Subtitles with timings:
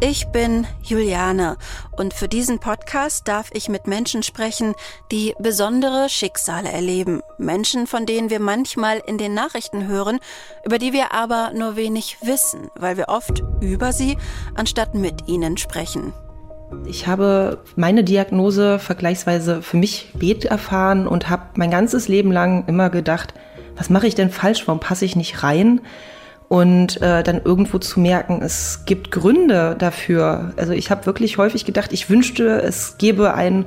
[0.00, 1.56] Ich bin Juliane
[1.96, 4.74] und für diesen Podcast darf ich mit Menschen sprechen,
[5.10, 7.22] die besondere Schicksale erleben.
[7.38, 10.18] Menschen, von denen wir manchmal in den Nachrichten hören,
[10.66, 14.18] über die wir aber nur wenig wissen, weil wir oft über sie
[14.54, 16.12] anstatt mit ihnen sprechen.
[16.84, 22.64] Ich habe meine Diagnose vergleichsweise für mich spät erfahren und habe mein ganzes Leben lang
[22.66, 23.32] immer gedacht,
[23.76, 25.80] was mache ich denn falsch, warum passe ich nicht rein?
[26.48, 30.52] Und äh, dann irgendwo zu merken, es gibt Gründe dafür.
[30.56, 33.66] Also ich habe wirklich häufig gedacht, ich wünschte, es gäbe einen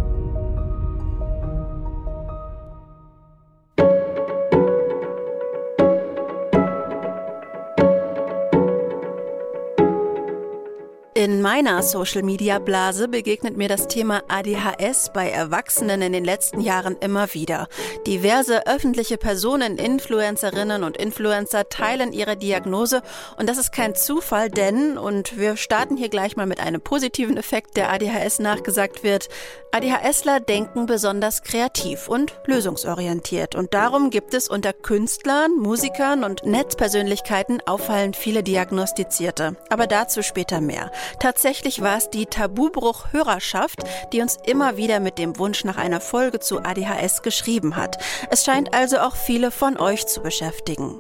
[11.26, 17.34] In meiner Social-Media-Blase begegnet mir das Thema ADHS bei Erwachsenen in den letzten Jahren immer
[17.34, 17.68] wieder.
[18.06, 23.02] Diverse öffentliche Personen, Influencerinnen und Influencer teilen ihre Diagnose
[23.40, 27.38] und das ist kein Zufall, denn, und wir starten hier gleich mal mit einem positiven
[27.38, 29.28] Effekt, der ADHS nachgesagt wird,
[29.72, 37.64] ADHSler denken besonders kreativ und lösungsorientiert und darum gibt es unter Künstlern, Musikern und Netzpersönlichkeiten
[37.66, 39.58] auffallend viele Diagnostizierte.
[39.72, 40.92] Aber dazu später mehr.
[41.20, 43.84] Tatsächlich war es die Tabubruch-Hörerschaft,
[44.14, 47.98] die uns immer wieder mit dem Wunsch nach einer Folge zu ADHS geschrieben hat.
[48.30, 51.00] Es scheint also auch viele von euch zu beschäftigen.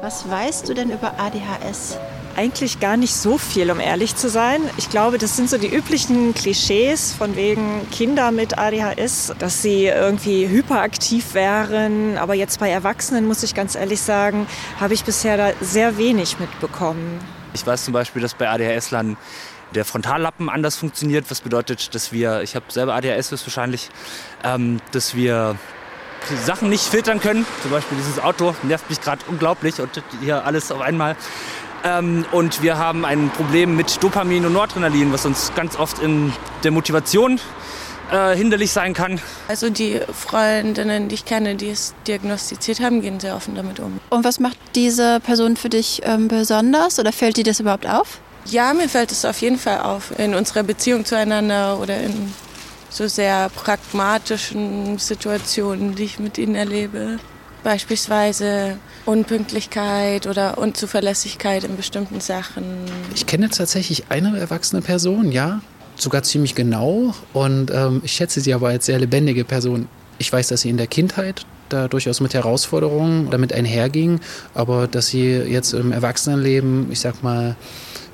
[0.00, 1.96] Was weißt du denn über ADHS?
[2.36, 4.60] Eigentlich gar nicht so viel, um ehrlich zu sein.
[4.76, 9.86] Ich glaube, das sind so die üblichen Klischees von wegen Kinder mit ADHS, dass sie
[9.86, 12.18] irgendwie hyperaktiv wären.
[12.18, 14.46] Aber jetzt bei Erwachsenen, muss ich ganz ehrlich sagen,
[14.80, 17.20] habe ich bisher da sehr wenig mitbekommen.
[17.56, 19.16] Ich weiß zum Beispiel, dass bei ADHS-Lern
[19.74, 23.88] der Frontallappen anders funktioniert, was bedeutet, dass wir, ich habe selber ADHS wahrscheinlich,
[24.44, 25.56] ähm, dass wir
[26.44, 27.46] Sachen nicht filtern können.
[27.62, 31.16] Zum Beispiel dieses Auto nervt mich gerade unglaublich und hier alles auf einmal.
[31.82, 36.34] Ähm, und wir haben ein Problem mit Dopamin und Noradrenalin, was uns ganz oft in
[36.62, 37.40] der Motivation
[38.12, 39.20] äh, hinderlich sein kann.
[39.48, 44.00] Also die Freundinnen, die ich kenne, die es diagnostiziert haben, gehen sehr offen damit um.
[44.10, 48.20] Und was macht diese Person für dich ähm, besonders oder fällt dir das überhaupt auf?
[48.46, 52.32] Ja, mir fällt es auf jeden Fall auf in unserer Beziehung zueinander oder in
[52.90, 57.18] so sehr pragmatischen Situationen, die ich mit ihnen erlebe.
[57.64, 62.84] Beispielsweise Unpünktlichkeit oder Unzuverlässigkeit in bestimmten Sachen.
[63.14, 65.60] Ich kenne tatsächlich eine erwachsene Person, ja,
[65.96, 67.14] sogar ziemlich genau.
[67.32, 69.88] Und ähm, ich schätze sie aber als sehr lebendige Person.
[70.18, 74.20] Ich weiß, dass sie in der Kindheit da durchaus mit Herausforderungen damit einherging,
[74.54, 77.56] aber dass sie jetzt im Erwachsenenleben, ich sag mal,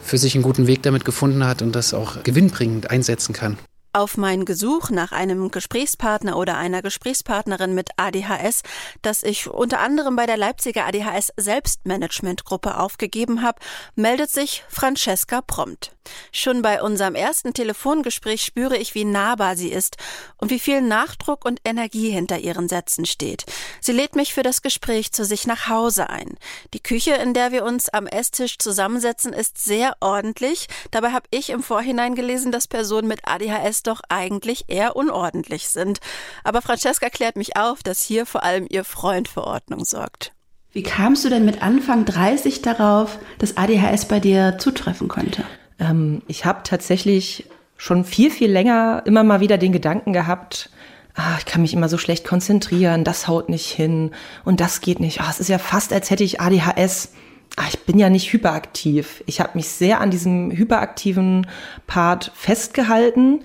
[0.03, 3.56] für sich einen guten Weg damit gefunden hat und das auch gewinnbringend einsetzen kann.
[3.94, 8.62] Auf mein Gesuch nach einem Gesprächspartner oder einer Gesprächspartnerin mit ADHS,
[9.03, 13.60] das ich unter anderem bei der Leipziger ADHS Selbstmanagementgruppe aufgegeben habe,
[13.94, 15.94] meldet sich Francesca prompt.
[16.32, 19.96] Schon bei unserem ersten Telefongespräch spüre ich, wie nahbar sie ist
[20.38, 23.44] und wie viel Nachdruck und Energie hinter ihren Sätzen steht.
[23.81, 26.38] Sie lädt mich für das Gespräch zu sich nach Hause ein.
[26.75, 30.67] Die Küche, in der wir uns am Esstisch zusammensetzen, ist sehr ordentlich.
[30.90, 36.00] Dabei habe ich im Vorhinein gelesen, dass Personen mit ADHS doch eigentlich eher unordentlich sind.
[36.44, 40.32] Aber Francesca klärt mich auf, dass hier vor allem ihr Freund für Ordnung sorgt.
[40.73, 45.44] Wie kamst du denn mit Anfang 30 darauf, dass ADHS bei dir zutreffen könnte?
[45.79, 47.46] Ähm, ich habe tatsächlich
[47.76, 50.70] schon viel, viel länger immer mal wieder den Gedanken gehabt,
[51.14, 54.12] ah, ich kann mich immer so schlecht konzentrieren, das haut nicht hin
[54.44, 55.20] und das geht nicht.
[55.20, 57.12] Ah, es ist ja fast, als hätte ich ADHS.
[57.56, 59.23] ach, ich bin ja nicht hyperaktiv.
[59.26, 61.46] Ich habe mich sehr an diesem hyperaktiven
[61.87, 63.44] Part festgehalten.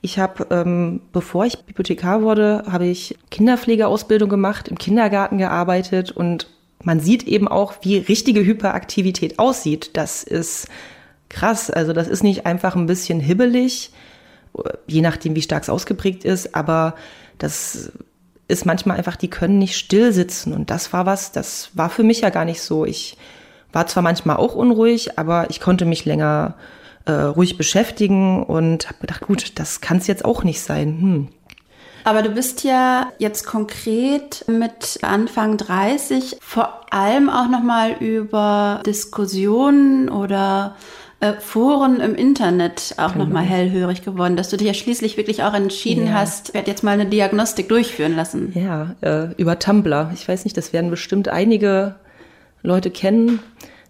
[0.00, 6.48] Ich habe, ähm, bevor ich Bibliothekar wurde, habe ich Kinderpflegeausbildung gemacht, im Kindergarten gearbeitet und
[6.82, 9.96] man sieht eben auch, wie richtige Hyperaktivität aussieht.
[9.96, 10.68] Das ist
[11.28, 11.70] krass.
[11.70, 13.90] Also das ist nicht einfach ein bisschen hibbelig,
[14.86, 16.94] je nachdem, wie stark es ausgeprägt ist, aber
[17.38, 17.92] das
[18.48, 20.52] ist manchmal einfach, die können nicht still sitzen.
[20.52, 22.84] Und das war was, das war für mich ja gar nicht so.
[22.84, 23.16] Ich
[23.72, 26.54] war zwar manchmal auch unruhig, aber ich konnte mich länger
[27.08, 30.98] äh, ruhig beschäftigen und habe gedacht, gut, das kann es jetzt auch nicht sein.
[31.00, 31.28] Hm.
[32.04, 40.08] Aber du bist ja jetzt konkret mit Anfang 30 vor allem auch nochmal über Diskussionen
[40.08, 40.76] oder
[41.20, 43.24] äh, Foren im Internet auch genau.
[43.24, 46.12] nochmal hellhörig geworden, dass du dich ja schließlich wirklich auch entschieden ja.
[46.12, 48.52] hast, werde jetzt mal eine Diagnostik durchführen lassen.
[48.54, 50.10] Ja, äh, über Tumblr.
[50.14, 51.96] Ich weiß nicht, das werden bestimmt einige
[52.62, 53.40] Leute kennen.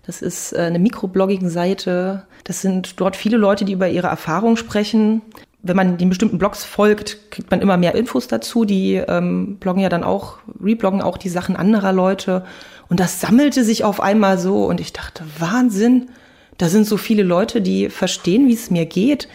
[0.08, 2.22] Das ist äh, eine Mikroblogging-Seite.
[2.44, 5.20] Das sind dort viele Leute, die über ihre Erfahrungen sprechen.
[5.62, 8.64] Wenn man den bestimmten Blogs folgt, kriegt man immer mehr Infos dazu.
[8.64, 12.46] Die ähm, bloggen ja dann auch, rebloggen auch die Sachen anderer Leute.
[12.88, 16.08] Und das sammelte sich auf einmal so und ich dachte, Wahnsinn,
[16.56, 19.28] da sind so viele Leute, die verstehen, wie es mir geht,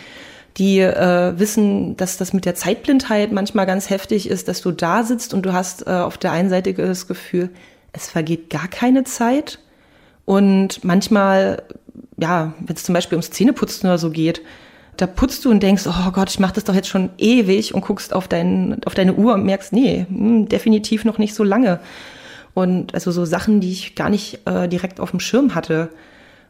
[0.58, 5.04] die äh, wissen, dass das mit der Zeitblindheit manchmal ganz heftig ist, dass du da
[5.04, 7.52] sitzt und du hast äh, auf der einen Seite das Gefühl,
[7.92, 9.60] es vergeht gar keine Zeit.
[10.26, 11.64] Und manchmal,
[12.18, 14.42] ja, wenn es zum Beispiel ums Zähneputzen oder so geht,
[14.98, 17.82] da putzt du und denkst, oh Gott, ich mache das doch jetzt schon ewig und
[17.82, 21.44] guckst auf, dein, auf deine Uhr und merkst, nee, mh, hm, definitiv noch nicht so
[21.44, 21.80] lange.
[22.54, 25.90] Und also so Sachen, die ich gar nicht äh, direkt auf dem Schirm hatte.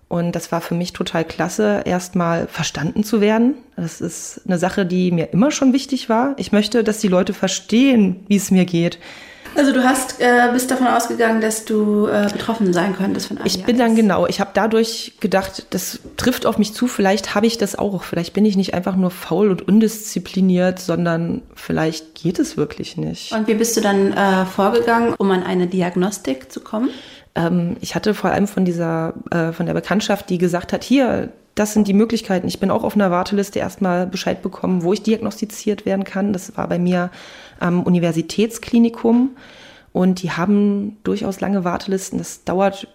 [0.09, 3.55] Und das war für mich total klasse, erstmal verstanden zu werden.
[3.77, 6.35] Das ist eine Sache, die mir immer schon wichtig war.
[6.37, 8.99] Ich möchte, dass die Leute verstehen, wie es mir geht.
[9.55, 13.55] Also du hast äh, bist davon ausgegangen, dass du äh, betroffen sein könntest von ADHS.
[13.55, 14.25] Ich bin dann genau.
[14.27, 16.87] Ich habe dadurch gedacht, das trifft auf mich zu.
[16.87, 18.03] Vielleicht habe ich das auch.
[18.03, 23.31] Vielleicht bin ich nicht einfach nur faul und undiszipliniert, sondern vielleicht geht es wirklich nicht.
[23.31, 26.89] Und wie bist du dann äh, vorgegangen, um an eine Diagnostik zu kommen?
[27.35, 31.29] Ähm, ich hatte vor allem von dieser äh, von der Bekanntschaft, die gesagt hat, hier
[31.55, 32.47] das sind die Möglichkeiten.
[32.47, 36.33] Ich bin auch auf einer Warteliste erstmal Bescheid bekommen, wo ich diagnostiziert werden kann.
[36.33, 37.11] Das war bei mir
[37.59, 39.31] am Universitätsklinikum
[39.91, 42.17] und die haben durchaus lange Wartelisten.
[42.17, 42.87] Das dauert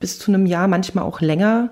[0.00, 1.70] bis zu einem Jahr, manchmal auch länger.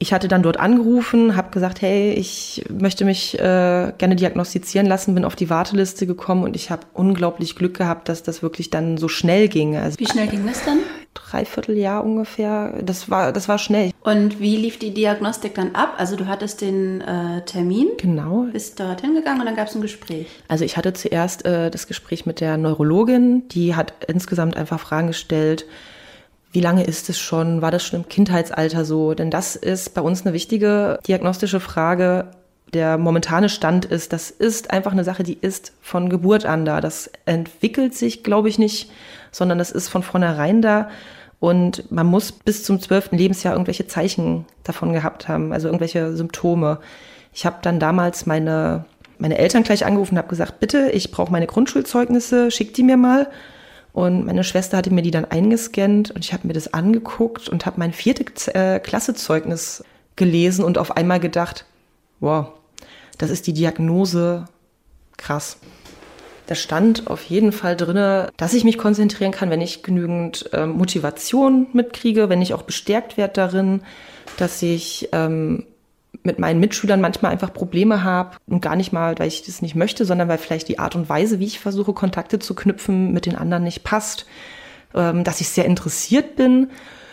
[0.00, 5.16] Ich hatte dann dort angerufen, habe gesagt, hey, ich möchte mich äh, gerne diagnostizieren lassen,
[5.16, 8.96] bin auf die Warteliste gekommen und ich habe unglaublich Glück gehabt, dass das wirklich dann
[8.96, 9.76] so schnell ging.
[9.76, 10.78] Also Wie schnell ging das dann?
[11.14, 12.74] Dreivierteljahr ungefähr.
[12.82, 13.90] Das war, das war schnell.
[14.02, 15.94] Und wie lief die Diagnostik dann ab?
[15.98, 17.88] Also du hattest den äh, Termin.
[17.98, 18.46] Genau.
[18.52, 20.26] Bist dorthin gegangen und dann gab es ein Gespräch.
[20.48, 25.08] Also ich hatte zuerst äh, das Gespräch mit der Neurologin, die hat insgesamt einfach Fragen
[25.08, 25.66] gestellt
[26.52, 27.62] wie lange ist es schon?
[27.62, 29.14] War das schon im Kindheitsalter so?
[29.14, 32.30] Denn das ist bei uns eine wichtige diagnostische Frage.
[32.72, 36.80] Der momentane Stand ist, das ist einfach eine Sache, die ist von Geburt an da.
[36.80, 38.90] Das entwickelt sich, glaube ich, nicht,
[39.30, 40.88] sondern das ist von vornherein da.
[41.40, 46.80] Und man muss bis zum zwölften Lebensjahr irgendwelche Zeichen davon gehabt haben, also irgendwelche Symptome.
[47.32, 48.84] Ich habe dann damals meine,
[49.18, 52.96] meine Eltern gleich angerufen und habe gesagt, bitte, ich brauche meine Grundschulzeugnisse, schickt die mir
[52.96, 53.28] mal.
[53.92, 57.66] Und meine Schwester hatte mir die dann eingescannt und ich habe mir das angeguckt und
[57.66, 59.84] habe mein vierte äh, Klassezeugnis
[60.16, 61.64] gelesen und auf einmal gedacht,
[62.20, 62.48] wow,
[63.16, 64.44] das ist die Diagnose
[65.16, 65.58] krass.
[66.48, 70.64] Da stand auf jeden Fall drinne, dass ich mich konzentrieren kann, wenn ich genügend äh,
[70.64, 73.82] Motivation mitkriege, wenn ich auch bestärkt werde darin,
[74.38, 75.66] dass ich ähm,
[76.22, 79.74] mit meinen Mitschülern manchmal einfach Probleme habe und gar nicht mal, weil ich das nicht
[79.74, 83.26] möchte, sondern weil vielleicht die Art und Weise, wie ich versuche, Kontakte zu knüpfen, mit
[83.26, 84.24] den anderen nicht passt,
[84.94, 86.70] ähm, dass ich sehr interessiert bin.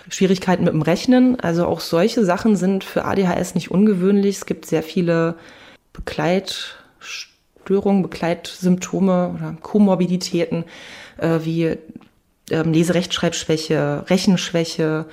[0.07, 4.37] Schwierigkeiten mit dem Rechnen, also auch solche Sachen sind für ADHS nicht ungewöhnlich.
[4.37, 5.35] Es gibt sehr viele
[7.65, 10.65] Begleitstörungen, Begleitsymptome oder Komorbiditäten
[11.17, 11.77] äh, wie
[12.51, 15.05] ähm, Leserechtschreibschwäche, Rechenschwäche,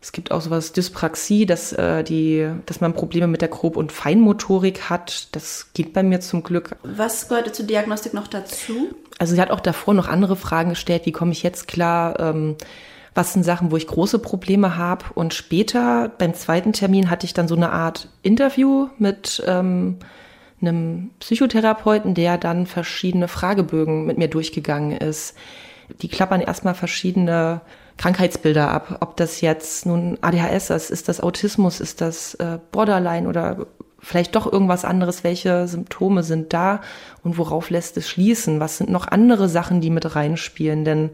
[0.00, 3.92] es gibt auch sowas Dyspraxie, dass, äh, die, dass man Probleme mit der Grob- und
[3.92, 5.28] Feinmotorik hat.
[5.32, 6.74] Das geht bei mir zum Glück.
[6.82, 8.88] Was gehörte zur Diagnostik noch dazu?
[9.18, 11.06] Also sie hat auch davor noch andere Fragen gestellt.
[11.06, 12.18] Wie komme ich jetzt klar?
[12.18, 12.56] Ähm,
[13.14, 15.04] was sind Sachen, wo ich große Probleme habe?
[15.14, 19.98] Und später, beim zweiten Termin, hatte ich dann so eine Art Interview mit ähm,
[20.62, 25.36] einem Psychotherapeuten, der dann verschiedene Fragebögen mit mir durchgegangen ist.
[26.00, 27.60] Die klappern erstmal verschiedene
[27.98, 28.98] Krankheitsbilder ab.
[29.00, 33.66] Ob das jetzt nun ADHS ist, ist das Autismus, ist das äh, Borderline oder
[33.98, 35.24] vielleicht doch irgendwas anderes.
[35.24, 36.80] Welche Symptome sind da
[37.22, 38.58] und worauf lässt es schließen?
[38.60, 40.84] Was sind noch andere Sachen, die mit reinspielen?
[40.84, 41.10] Denn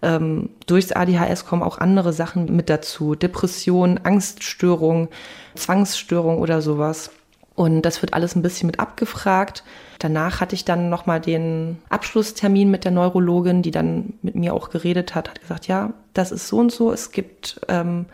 [0.00, 3.16] Ähm, durchs ADHS kommen auch andere Sachen mit dazu.
[3.16, 5.08] Depression, Angststörung,
[5.56, 7.10] Zwangsstörung oder sowas.
[7.58, 9.64] Und das wird alles ein bisschen mit abgefragt.
[9.98, 14.70] Danach hatte ich dann nochmal den Abschlusstermin mit der Neurologin, die dann mit mir auch
[14.70, 16.92] geredet hat, hat gesagt, ja, das ist so und so.
[16.92, 18.06] Es gibt ähm,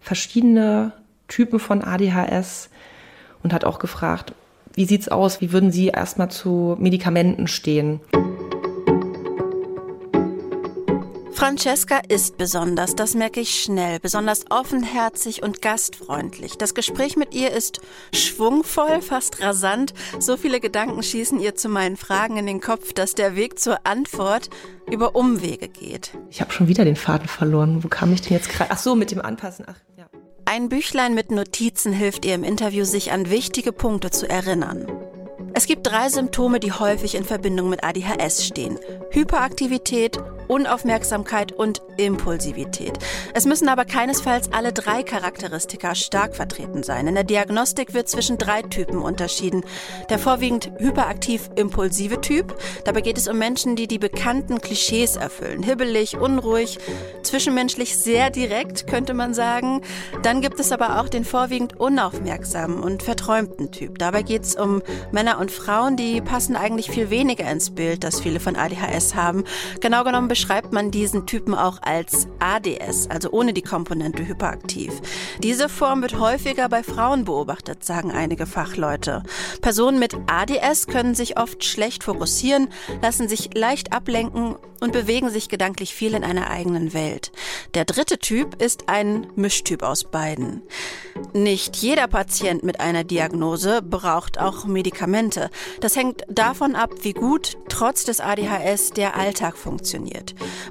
[0.00, 0.92] verschiedene
[1.28, 2.68] Typen von ADHS
[3.42, 4.34] und hat auch gefragt,
[4.74, 5.40] wie sieht's aus?
[5.40, 8.00] Wie würden Sie erstmal zu Medikamenten stehen?
[11.40, 16.58] Francesca ist besonders, das merke ich schnell, besonders offenherzig und gastfreundlich.
[16.58, 17.80] Das Gespräch mit ihr ist
[18.12, 19.94] schwungvoll, fast rasant.
[20.18, 23.86] So viele Gedanken schießen ihr zu meinen Fragen in den Kopf, dass der Weg zur
[23.86, 24.50] Antwort
[24.90, 26.10] über Umwege geht.
[26.28, 27.82] Ich habe schon wieder den Faden verloren.
[27.82, 28.70] Wo kam ich denn jetzt gerade?
[28.70, 29.64] Ach so, mit dem Anpassen.
[29.66, 30.10] Ach, ja.
[30.44, 34.86] Ein Büchlein mit Notizen hilft ihr im Interview, sich an wichtige Punkte zu erinnern.
[35.54, 38.78] Es gibt drei Symptome, die häufig in Verbindung mit ADHS stehen.
[39.10, 40.18] Hyperaktivität,
[40.50, 42.98] Unaufmerksamkeit und Impulsivität.
[43.34, 47.06] Es müssen aber keinesfalls alle drei Charakteristika stark vertreten sein.
[47.06, 49.62] In der Diagnostik wird zwischen drei Typen unterschieden.
[50.08, 52.56] Der vorwiegend hyperaktiv-impulsive Typ.
[52.84, 55.62] Dabei geht es um Menschen, die die bekannten Klischees erfüllen.
[55.62, 56.78] Hibbelig, unruhig,
[57.22, 59.82] zwischenmenschlich sehr direkt, könnte man sagen.
[60.22, 63.98] Dann gibt es aber auch den vorwiegend unaufmerksamen und verträumten Typ.
[63.98, 68.20] Dabei geht es um Männer und Frauen, die passen eigentlich viel weniger ins Bild, das
[68.20, 69.44] viele von ADHS haben.
[69.80, 74.90] Genau genommen beschreibt man diesen Typen auch als ADS, also ohne die Komponente hyperaktiv.
[75.42, 79.22] Diese Form wird häufiger bei Frauen beobachtet, sagen einige Fachleute.
[79.60, 82.70] Personen mit ADS können sich oft schlecht fokussieren,
[83.02, 87.32] lassen sich leicht ablenken und bewegen sich gedanklich viel in einer eigenen Welt.
[87.74, 90.62] Der dritte Typ ist ein Mischtyp aus beiden.
[91.34, 95.50] Nicht jeder Patient mit einer Diagnose braucht auch Medikamente.
[95.80, 100.19] Das hängt davon ab, wie gut trotz des ADHS der Alltag funktioniert.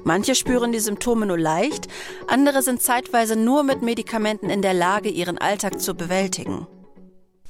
[0.04, 1.88] Manche spüren die Symptome nur leicht,
[2.26, 6.66] andere sind zeitweise nur mit Medikamenten in der Lage, ihren Alltag zu bewältigen.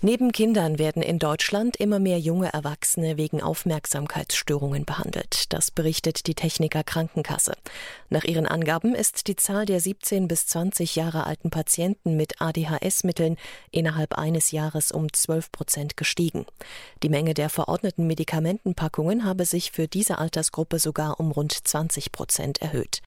[0.02, 5.52] Neben Kindern werden in Deutschland immer mehr junge Erwachsene wegen Aufmerksamkeitsstörungen behandelt.
[5.52, 7.52] Das berichtet die Techniker Krankenkasse.
[8.08, 13.36] Nach ihren Angaben ist die Zahl der 17 bis 20 Jahre alten Patienten mit ADHS-Mitteln
[13.70, 16.46] innerhalb eines Jahres um 12 Prozent gestiegen.
[17.02, 22.62] Die Menge der verordneten Medikamentenpackungen habe sich für diese Altersgruppe sogar um rund 20 Prozent
[22.62, 23.02] erhöht.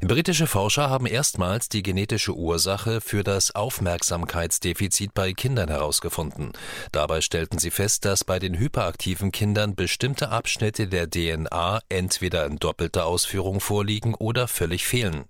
[0.00, 6.52] Britische Forscher haben erstmals die genetische Ursache für das Aufmerksamkeitsdefizit bei Kindern herausgefunden.
[6.92, 12.56] Dabei stellten sie fest, dass bei den hyperaktiven Kindern bestimmte Abschnitte der DNA entweder in
[12.56, 15.24] doppelter Ausführung vorliegen oder völlig fehlen.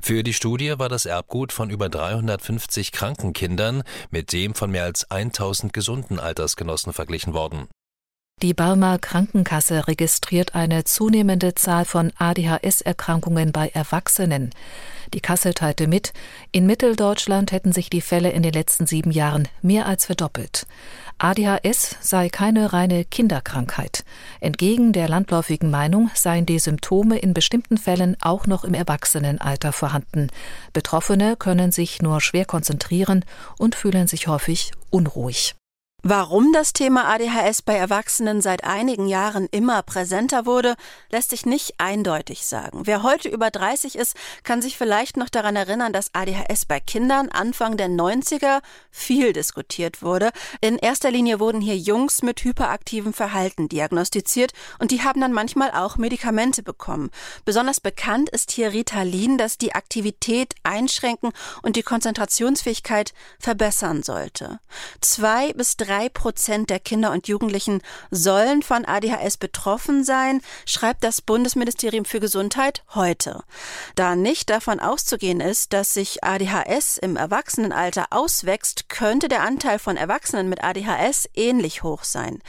[0.00, 4.84] Für die Studie war das Erbgut von über 350 kranken Kindern mit dem von mehr
[4.84, 7.68] als 1000 gesunden Altersgenossen verglichen worden.
[8.40, 14.50] Die Barmer Krankenkasse registriert eine zunehmende Zahl von ADHS-Erkrankungen bei Erwachsenen.
[15.12, 16.12] Die Kasse teilte mit,
[16.52, 20.68] in Mitteldeutschland hätten sich die Fälle in den letzten sieben Jahren mehr als verdoppelt.
[21.18, 24.04] ADHS sei keine reine Kinderkrankheit.
[24.40, 30.28] Entgegen der landläufigen Meinung seien die Symptome in bestimmten Fällen auch noch im Erwachsenenalter vorhanden.
[30.72, 33.24] Betroffene können sich nur schwer konzentrieren
[33.58, 35.56] und fühlen sich häufig unruhig.
[36.10, 40.74] Warum das Thema ADHS bei Erwachsenen seit einigen Jahren immer präsenter wurde,
[41.10, 42.86] lässt sich nicht eindeutig sagen.
[42.86, 47.28] Wer heute über 30 ist, kann sich vielleicht noch daran erinnern, dass ADHS bei Kindern
[47.28, 50.30] Anfang der 90er viel diskutiert wurde.
[50.62, 55.72] In erster Linie wurden hier Jungs mit hyperaktivem Verhalten diagnostiziert und die haben dann manchmal
[55.72, 57.10] auch Medikamente bekommen.
[57.44, 64.58] Besonders bekannt ist hier Ritalin, das die Aktivität einschränken und die Konzentrationsfähigkeit verbessern sollte.
[65.02, 71.02] Zwei bis drei drei Prozent der Kinder und Jugendlichen sollen von ADHS betroffen sein, schreibt
[71.02, 73.42] das Bundesministerium für Gesundheit heute.
[73.96, 79.96] Da nicht davon auszugehen ist, dass sich ADHS im Erwachsenenalter auswächst, könnte der Anteil von
[79.96, 82.40] Erwachsenen mit ADHS ähnlich hoch sein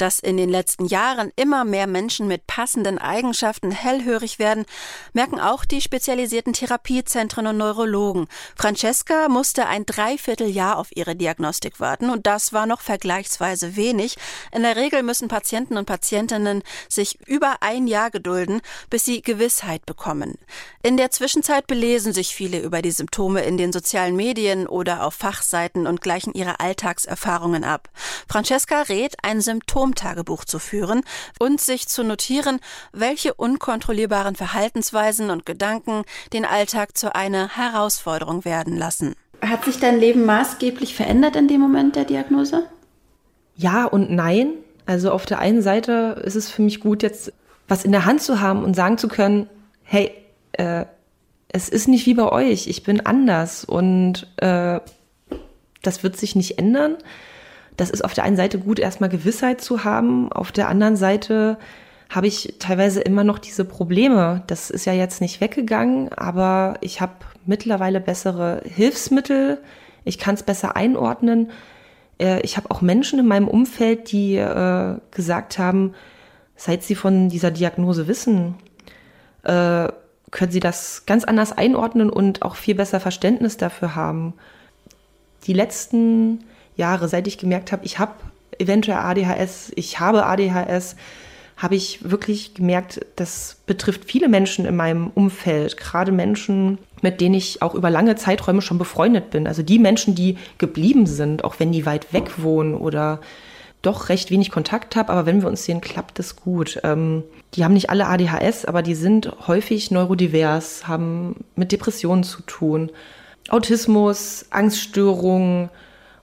[0.00, 4.64] dass in den letzten Jahren immer mehr Menschen mit passenden Eigenschaften hellhörig werden,
[5.12, 8.26] merken auch die spezialisierten Therapiezentren und Neurologen.
[8.56, 14.16] Francesca musste ein Dreivierteljahr auf ihre Diagnostik warten und das war noch vergleichsweise wenig.
[14.52, 19.84] In der Regel müssen Patienten und Patientinnen sich über ein Jahr gedulden, bis sie Gewissheit
[19.86, 20.38] bekommen.
[20.82, 25.14] In der Zwischenzeit belesen sich viele über die Symptome in den sozialen Medien oder auf
[25.14, 27.90] Fachseiten und gleichen ihre Alltagserfahrungen ab.
[28.28, 31.02] Francesca rät, ein Symptom Symptomtagebuch zu führen
[31.38, 32.60] und sich zu notieren,
[32.92, 39.14] welche unkontrollierbaren Verhaltensweisen und Gedanken den Alltag zu einer Herausforderung werden lassen.
[39.42, 42.64] Hat sich dein Leben maßgeblich verändert in dem Moment der Diagnose?
[43.56, 44.52] Ja und nein.
[44.86, 47.32] Also auf der einen Seite ist es für mich gut, jetzt
[47.68, 49.48] was in der Hand zu haben und sagen zu können,
[49.82, 50.12] hey,
[50.52, 50.84] äh,
[51.48, 54.80] es ist nicht wie bei euch, ich bin anders und äh,
[55.82, 56.96] das wird sich nicht ändern.
[57.80, 61.56] Das ist auf der einen Seite gut, erstmal Gewissheit zu haben, auf der anderen Seite
[62.10, 64.42] habe ich teilweise immer noch diese Probleme.
[64.48, 67.14] Das ist ja jetzt nicht weggegangen, aber ich habe
[67.46, 69.62] mittlerweile bessere Hilfsmittel.
[70.04, 71.52] Ich kann es besser einordnen.
[72.20, 75.94] Äh, ich habe auch Menschen in meinem Umfeld, die äh, gesagt haben,
[76.56, 78.56] seit sie von dieser Diagnose wissen,
[79.44, 79.88] äh,
[80.30, 84.34] können sie das ganz anders einordnen und auch viel besser Verständnis dafür haben.
[85.46, 86.44] Die letzten
[86.76, 88.12] Jahre, seit ich gemerkt habe, ich habe
[88.58, 90.96] eventuell ADHS, ich habe ADHS,
[91.56, 97.34] habe ich wirklich gemerkt, das betrifft viele Menschen in meinem Umfeld, gerade Menschen, mit denen
[97.34, 99.46] ich auch über lange Zeiträume schon befreundet bin.
[99.46, 103.20] Also die Menschen, die geblieben sind, auch wenn die weit weg wohnen oder
[103.82, 106.80] doch recht wenig Kontakt habe, aber wenn wir uns sehen, klappt es gut.
[106.84, 107.24] Ähm,
[107.54, 112.90] die haben nicht alle ADHS, aber die sind häufig neurodivers, haben mit Depressionen zu tun,
[113.48, 115.70] Autismus, Angststörungen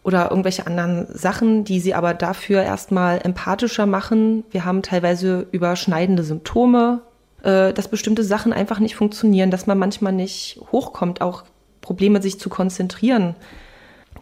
[0.04, 4.44] oder irgendwelche anderen Sachen, die sie aber dafür erstmal empathischer machen.
[4.52, 7.02] Wir haben teilweise überschneidende Symptome,
[7.44, 11.44] äh, dass bestimmte Sachen einfach nicht funktionieren, dass man manchmal nicht hochkommt, auch
[11.82, 13.36] Probleme sich zu konzentrieren.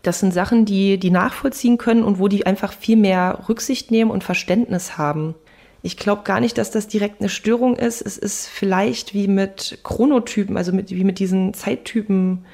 [0.02, 4.12] Das sind Sachen, die die nachvollziehen können und wo die einfach viel mehr Rücksicht nehmen
[4.12, 5.34] und Verständnis haben.
[5.82, 8.02] Ich glaube gar nicht, dass das direkt eine Störung ist.
[8.02, 12.46] Es ist vielleicht wie mit Chronotypen, also mit, wie mit diesen Zeittypen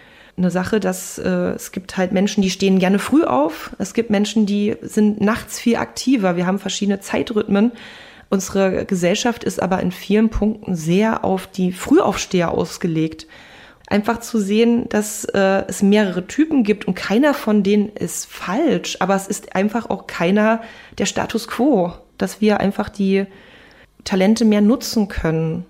[0.41, 3.71] eine Sache, dass äh, es gibt halt Menschen, die stehen gerne früh auf.
[3.77, 6.35] Es gibt Menschen, die sind nachts viel aktiver.
[6.35, 7.71] Wir haben verschiedene Zeitrhythmen.
[8.29, 13.27] Unsere Gesellschaft ist aber in vielen Punkten sehr auf die Frühaufsteher ausgelegt
[13.91, 18.97] einfach zu sehen, dass äh, es mehrere Typen gibt und keiner von denen ist falsch,
[19.01, 20.61] aber es ist einfach auch keiner
[20.97, 23.25] der Status quo, dass wir einfach die
[24.03, 25.65] Talente mehr nutzen können.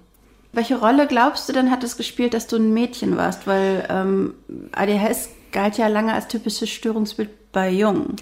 [0.53, 3.48] Welche Rolle glaubst du denn hat es gespielt, dass du ein Mädchen warst?
[3.48, 4.34] Weil ähm,
[4.74, 8.15] ADHS galt ja lange als typisches Störungsbild bei Jungen.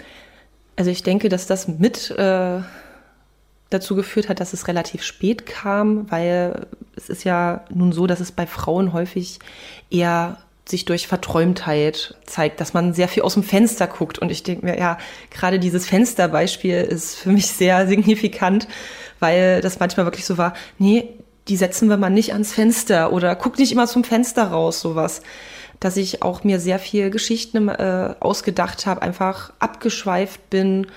[0.75, 2.61] Also ich denke, dass das mit äh,
[3.70, 8.20] dazu geführt hat, dass es relativ spät kam, weil es ist ja nun so, dass
[8.20, 9.39] es bei Frauen häufig
[9.89, 10.37] eher
[10.68, 14.20] sich durch Verträumtheit zeigt, dass man sehr viel aus dem Fenster guckt.
[14.20, 15.00] Und ich denke mir, ja,
[15.31, 18.68] gerade dieses Fensterbeispiel ist für mich sehr signifikant,
[19.20, 21.09] weil das manchmal wirklich so war, nee,
[21.50, 25.22] die setzen wir mal nicht ans Fenster oder guck nicht immer zum Fenster raus, sowas.
[25.79, 30.88] Dass ich auch mir sehr viel Geschichten äh, ausgedacht habe, einfach abgeschweift bin,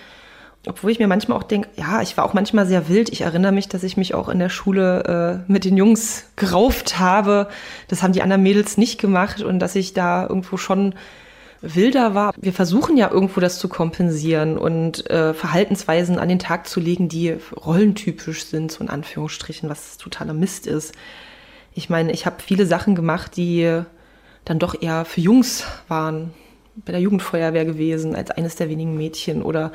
[0.66, 3.08] obwohl ich mir manchmal auch denke, ja, ich war auch manchmal sehr wild.
[3.08, 7.00] Ich erinnere mich, dass ich mich auch in der Schule äh, mit den Jungs gerauft
[7.00, 7.48] habe.
[7.88, 10.94] Das haben die anderen Mädels nicht gemacht und dass ich da irgendwo schon
[11.62, 12.34] wilder war.
[12.36, 17.08] Wir versuchen ja irgendwo das zu kompensieren und äh, Verhaltensweisen an den Tag zu legen,
[17.08, 20.92] die rollentypisch sind, so in Anführungsstrichen, was totaler Mist ist.
[21.74, 23.82] Ich meine, ich habe viele Sachen gemacht, die
[24.44, 26.34] dann doch eher für Jungs waren.
[26.74, 29.72] Bei der Jugendfeuerwehr gewesen, als eines der wenigen Mädchen oder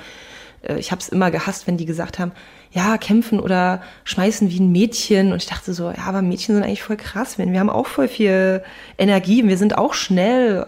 [0.63, 2.31] äh, ich habe es immer gehasst, wenn die gesagt haben,
[2.71, 5.31] ja, kämpfen oder schmeißen wie ein Mädchen.
[5.31, 7.37] Und ich dachte so, ja, aber Mädchen sind eigentlich voll krass.
[7.37, 8.63] Wir haben auch voll viel
[8.97, 10.65] Energie, wir sind auch schnell.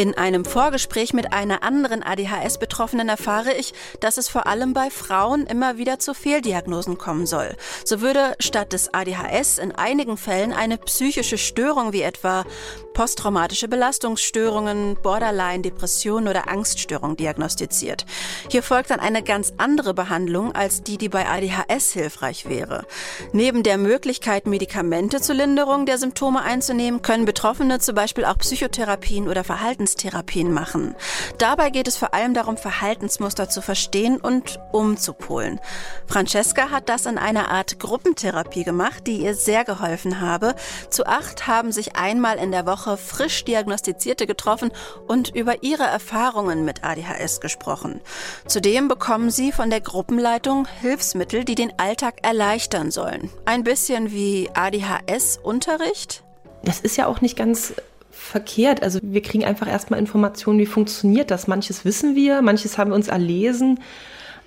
[0.00, 5.44] In einem Vorgespräch mit einer anderen ADHS-Betroffenen erfahre ich, dass es vor allem bei Frauen
[5.44, 7.54] immer wieder zu Fehldiagnosen kommen soll.
[7.84, 12.46] So würde statt des ADHS in einigen Fällen eine psychische Störung wie etwa
[12.94, 18.06] posttraumatische Belastungsstörungen, Borderline, Depression oder Angststörung diagnostiziert.
[18.48, 22.86] Hier folgt dann eine ganz andere Behandlung als die, die bei ADHS hilfreich wäre.
[23.32, 29.28] Neben der Möglichkeit, Medikamente zur Linderung der Symptome einzunehmen, können Betroffene zum Beispiel auch Psychotherapien
[29.28, 29.44] oder
[29.90, 30.94] Verhaltenstherapien machen.
[31.38, 35.60] Dabei geht es vor allem darum, Verhaltensmuster zu verstehen und umzupolen.
[36.06, 40.54] Francesca hat das in einer Art Gruppentherapie gemacht, die ihr sehr geholfen habe.
[40.90, 44.70] Zu acht haben sich einmal in der Woche frisch Diagnostizierte getroffen
[45.06, 48.00] und über ihre Erfahrungen mit ADHS gesprochen.
[48.46, 53.30] Zudem bekommen sie von der Gruppenleitung Hilfsmittel, die den Alltag erleichtern sollen.
[53.44, 56.24] Ein bisschen wie ADHS-Unterricht?
[56.62, 57.72] Das ist ja auch nicht ganz
[58.10, 58.82] verkehrt.
[58.82, 61.46] Also wir kriegen einfach erstmal Informationen, wie funktioniert das.
[61.46, 63.80] Manches wissen wir, manches haben wir uns erlesen.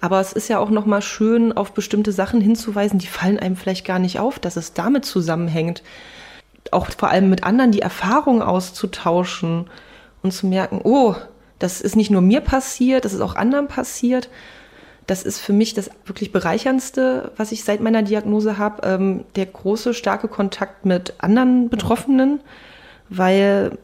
[0.02, 3.86] Aber es ist ja auch nochmal schön, auf bestimmte Sachen hinzuweisen, die fallen einem vielleicht
[3.86, 5.82] gar nicht auf, dass es damit zusammenhängt
[6.72, 9.70] auch vor allem mit anderen die Erfahrung auszutauschen
[10.22, 11.16] und zu merken, oh,
[11.60, 14.30] das ist nicht nur mir passiert, das ist auch anderen passiert.
[15.06, 19.48] Das ist für mich das wirklich bereicherndste, was ich seit meiner Diagnose habe, ähm, der
[19.48, 22.40] große, starke Kontakt mit anderen Betroffenen,
[23.18, 23.78] weil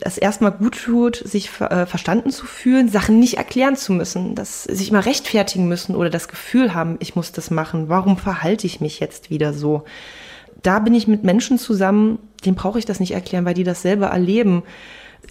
[0.00, 4.64] es erstmal gut tut, sich äh, verstanden zu fühlen, Sachen nicht erklären zu müssen, dass
[4.64, 7.88] sich mal rechtfertigen müssen oder das Gefühl haben, ich muss das machen.
[7.88, 9.84] Warum verhalte ich mich jetzt wieder so?
[10.62, 13.82] da bin ich mit Menschen zusammen, denen brauche ich das nicht erklären, weil die das
[13.82, 14.62] selber erleben.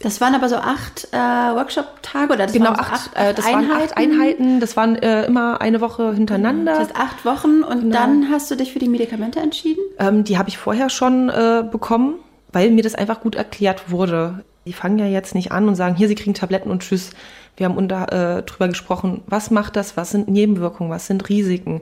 [0.01, 3.33] Das waren aber so acht äh, Workshop-Tage oder das genau waren so acht, acht, äh,
[3.33, 3.69] das Einheiten.
[3.69, 4.59] waren acht Einheiten.
[4.59, 6.71] Das waren äh, immer eine Woche hintereinander.
[6.71, 7.95] Das heißt acht Wochen und Genau.
[7.95, 9.81] dann hast du dich für die Medikamente entschieden?
[9.99, 12.15] Ähm, die habe ich vorher schon äh, bekommen,
[12.51, 14.43] weil mir das einfach gut erklärt wurde.
[14.65, 17.11] Die fangen ja jetzt nicht an und sagen, hier, Sie kriegen Tabletten und tschüss.
[17.57, 21.81] Wir haben unter, äh, drüber gesprochen, was macht das, was sind Nebenwirkungen, was sind Risiken,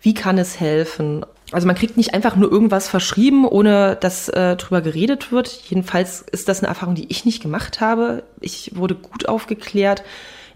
[0.00, 1.24] wie kann es helfen.
[1.52, 5.48] Also man kriegt nicht einfach nur irgendwas verschrieben, ohne dass äh, drüber geredet wird.
[5.48, 8.24] Jedenfalls ist das eine Erfahrung, die ich nicht gemacht habe.
[8.40, 10.02] Ich wurde gut aufgeklärt.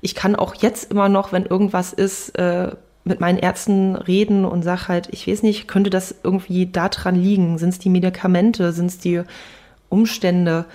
[0.00, 2.72] Ich kann auch jetzt immer noch, wenn irgendwas ist, äh,
[3.04, 7.58] mit meinen Ärzten reden und sag halt, ich weiß nicht, könnte das irgendwie daran liegen?
[7.58, 8.72] Sind es die Medikamente?
[8.72, 9.22] Sind es die
[9.88, 10.66] Umstände?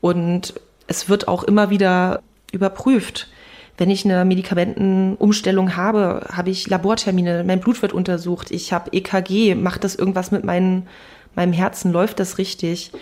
[0.00, 0.54] Und
[0.86, 3.28] es wird auch immer wieder überprüft.
[3.76, 9.56] Wenn ich eine Medikamentenumstellung habe, habe ich Labortermine, mein Blut wird untersucht, ich habe EKG,
[9.56, 10.86] macht das irgendwas mit meinen,
[11.34, 12.92] meinem Herzen, läuft das richtig?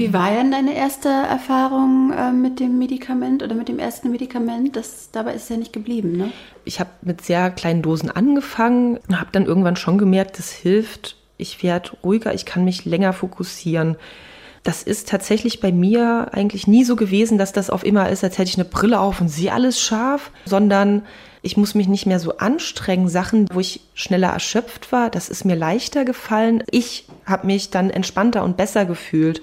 [0.00, 4.74] Wie war denn deine erste Erfahrung äh, mit dem Medikament oder mit dem ersten Medikament?
[4.74, 6.32] Das, dabei ist es ja nicht geblieben, ne?
[6.64, 11.16] Ich habe mit sehr kleinen Dosen angefangen und habe dann irgendwann schon gemerkt, das hilft.
[11.36, 13.96] Ich werde ruhiger, ich kann mich länger fokussieren.
[14.62, 18.38] Das ist tatsächlich bei mir eigentlich nie so gewesen, dass das auf immer ist, als
[18.38, 21.02] hätte ich eine Brille auf und sehe alles scharf, sondern
[21.42, 23.10] ich muss mich nicht mehr so anstrengen.
[23.10, 26.64] Sachen, wo ich schneller erschöpft war, das ist mir leichter gefallen.
[26.70, 29.42] Ich habe mich dann entspannter und besser gefühlt.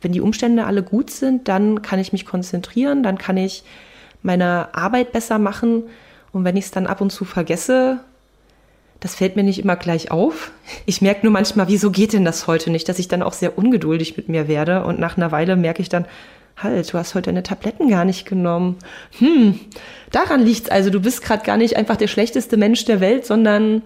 [0.00, 3.64] Wenn die Umstände alle gut sind, dann kann ich mich konzentrieren, dann kann ich
[4.22, 5.84] meine Arbeit besser machen.
[6.32, 8.00] Und wenn ich es dann ab und zu vergesse,
[9.00, 10.50] das fällt mir nicht immer gleich auf.
[10.86, 13.56] Ich merke nur manchmal, wieso geht denn das heute nicht, dass ich dann auch sehr
[13.56, 14.84] ungeduldig mit mir werde.
[14.84, 16.06] Und nach einer Weile merke ich dann,
[16.56, 18.76] halt, du hast heute deine Tabletten gar nicht genommen.
[19.18, 19.60] Hm,
[20.10, 20.90] daran liegt's also.
[20.90, 23.82] Du bist gerade gar nicht einfach der schlechteste Mensch der Welt, sondern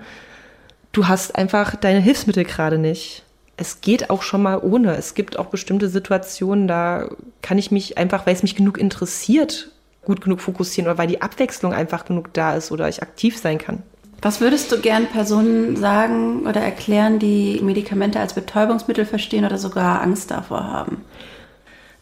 [0.92, 3.22] du hast einfach deine Hilfsmittel gerade nicht.
[3.62, 4.96] Es geht auch schon mal ohne.
[4.96, 7.08] Es gibt auch bestimmte Situationen, da
[7.42, 9.70] kann ich mich einfach, weil es mich genug interessiert,
[10.04, 13.58] gut genug fokussieren oder weil die Abwechslung einfach genug da ist oder ich aktiv sein
[13.58, 13.84] kann.
[14.20, 20.02] Was würdest du gern Personen sagen oder erklären, die Medikamente als Betäubungsmittel verstehen oder sogar
[20.02, 21.04] Angst davor haben?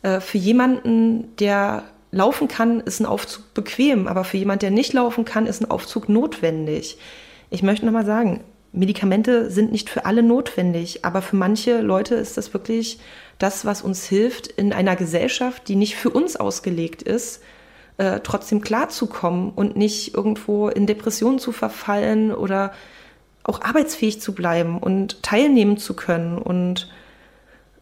[0.01, 4.95] Äh, Für jemanden, der laufen kann, ist ein Aufzug bequem, aber für jemanden, der nicht
[4.95, 6.97] laufen kann, ist ein Aufzug notwendig.
[7.51, 8.41] Ich möchte nochmal sagen,
[8.73, 13.01] Medikamente sind nicht für alle notwendig, aber für manche Leute ist das wirklich
[13.39, 17.43] das, was uns hilft, in einer Gesellschaft, die nicht für uns ausgelegt ist,
[17.97, 22.73] äh, trotzdem klarzukommen und nicht irgendwo in Depressionen zu verfallen oder
[23.43, 26.89] auch arbeitsfähig zu bleiben und teilnehmen zu können und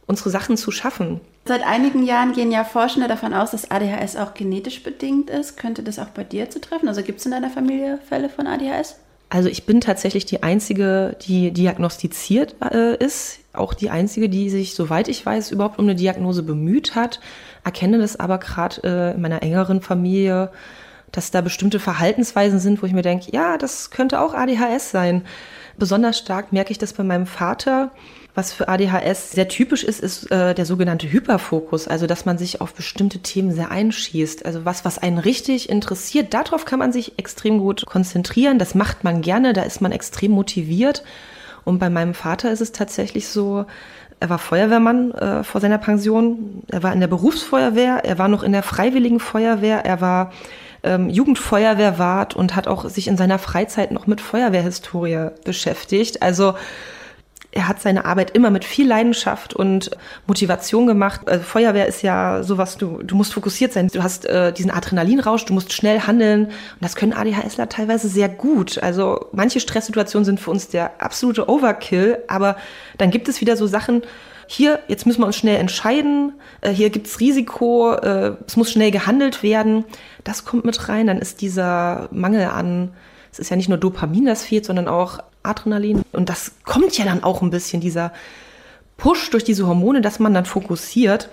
[0.07, 1.20] unsere Sachen zu schaffen.
[1.44, 5.57] Seit einigen Jahren gehen ja Forschende davon aus, dass ADHS auch genetisch bedingt ist.
[5.57, 6.88] Könnte das auch bei dir zutreffen?
[6.88, 8.96] Also gibt es in deiner Familie Fälle von ADHS?
[9.31, 14.75] Also ich bin tatsächlich die Einzige, die diagnostiziert äh, ist, auch die Einzige, die sich,
[14.75, 17.21] soweit ich weiß, überhaupt um eine Diagnose bemüht hat,
[17.64, 20.51] erkenne das aber gerade äh, in meiner engeren Familie,
[21.12, 25.25] dass da bestimmte Verhaltensweisen sind, wo ich mir denke, ja, das könnte auch ADHS sein.
[25.77, 27.91] Besonders stark merke ich das bei meinem Vater.
[28.38, 32.61] Was für ADHS sehr typisch ist, ist äh, der sogenannte Hyperfokus, also dass man sich
[32.61, 34.46] auf bestimmte Themen sehr einschießt.
[34.46, 38.61] Also was, was einen richtig interessiert, darauf kann man sich extrem gut konzentrieren.
[38.61, 41.03] Das macht man gerne, da ist man extrem motiviert.
[41.64, 43.66] Und bei meinem Vater ist es tatsächlich so,
[44.20, 48.44] er war Feuerwehrmann äh, vor seiner Pension, er war in der Berufsfeuerwehr, er war noch
[48.44, 50.33] in der Freiwilligen Feuerwehr, er war
[50.85, 56.22] ähm, Jugendfeuerwehrwart und hat auch sich in seiner Freizeit noch mit Feuerwehrhistorie beschäftigt.
[56.22, 56.55] Also
[57.50, 59.90] er hat seine Arbeit immer mit viel Leidenschaft und
[60.26, 61.22] Motivation gemacht.
[61.26, 63.88] Also Feuerwehr ist ja sowas, du, du musst fokussiert sein.
[63.88, 66.46] Du hast äh, diesen Adrenalinrausch, du musst schnell handeln.
[66.46, 68.82] Und das können ADHSler teilweise sehr gut.
[68.82, 72.56] Also manche Stresssituationen sind für uns der absolute Overkill, aber
[72.98, 74.02] dann gibt es wieder so Sachen,
[74.50, 76.32] hier, jetzt müssen wir uns schnell entscheiden,
[76.62, 79.84] äh, hier gibt's Risiko, äh, es muss schnell gehandelt werden.
[80.24, 82.92] Das kommt mit rein, dann ist dieser Mangel an,
[83.33, 86.03] es ist ja nicht nur Dopamin, das fehlt, sondern auch Adrenalin.
[86.12, 88.12] Und das kommt ja dann auch ein bisschen, dieser
[88.97, 91.31] Push durch diese Hormone, dass man dann fokussiert.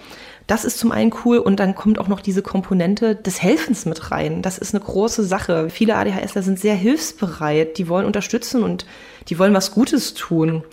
[0.48, 4.12] Das ist zum einen cool und dann kommt auch noch diese Komponente des Helfens mit
[4.12, 4.44] rein.
[4.44, 5.72] Das ist eine große Sache.
[5.72, 8.86] Viele ADHSler sind sehr hilfsbereit, die wollen unterstützen und
[9.28, 10.64] die wollen was Gutes tun.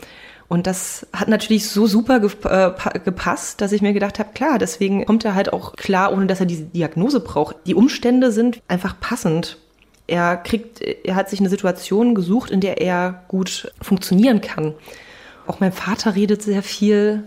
[0.48, 5.24] Und das hat natürlich so super gepasst, dass ich mir gedacht habe, klar, deswegen kommt
[5.24, 7.56] er halt auch klar, ohne dass er diese Diagnose braucht.
[7.64, 9.56] Die Umstände sind einfach passend.
[10.12, 14.74] Er kriegt, er hat sich eine Situation gesucht, in der er gut funktionieren kann.
[15.46, 17.24] Auch mein Vater redet sehr viel.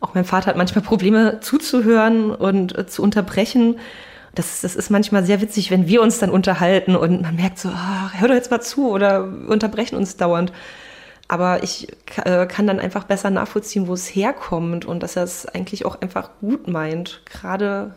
[0.00, 3.78] Auch mein Vater hat manchmal Probleme zuzuhören und zu unterbrechen.
[4.34, 7.70] Das, das ist manchmal sehr witzig, wenn wir uns dann unterhalten und man merkt so,
[7.70, 10.52] ah, hör doch jetzt mal zu oder unterbrechen uns dauernd.
[11.28, 11.88] Aber ich
[12.26, 16.02] äh, kann dann einfach besser nachvollziehen, wo es herkommt und dass er es eigentlich auch
[16.02, 17.22] einfach gut meint.
[17.24, 17.94] Gerade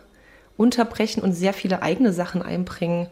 [0.55, 3.09] unterbrechen und sehr viele eigene Sachen einbringen.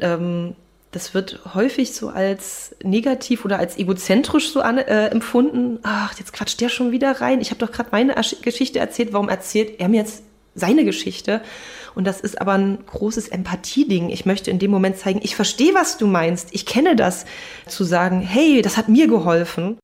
[0.00, 0.54] Ähm,
[0.92, 5.78] das wird häufig so als negativ oder als egozentrisch so an, äh, empfunden.
[5.82, 7.40] Ach, jetzt quatscht der schon wieder rein.
[7.40, 9.12] Ich habe doch gerade meine Geschichte erzählt.
[9.12, 10.22] Warum erzählt er mir jetzt
[10.54, 11.42] seine Geschichte?
[11.94, 14.10] Und das ist aber ein großes Empathieding.
[14.10, 16.48] Ich möchte in dem Moment zeigen, ich verstehe, was du meinst.
[16.52, 17.26] Ich kenne das.
[17.66, 19.78] Zu sagen, hey, das hat mir geholfen.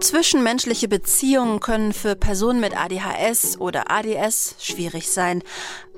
[0.00, 5.42] Zwischenmenschliche Beziehungen können für Personen mit ADHS oder ADS schwierig sein.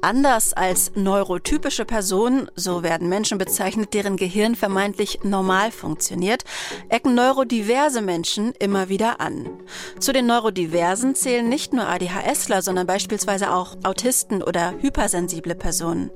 [0.04, 6.44] Anders als neurotypische Personen, so werden Menschen bezeichnet, deren Gehirn vermeintlich normal funktioniert,
[6.90, 9.48] ecken neurodiverse Menschen immer wieder an.
[9.98, 16.10] Zu den Neurodiversen zählen nicht nur ADHSler, sondern beispielsweise auch Autisten oder hypersensible Personen.